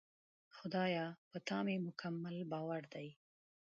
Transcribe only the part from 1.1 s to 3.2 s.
په تا مې مکمل باور دی.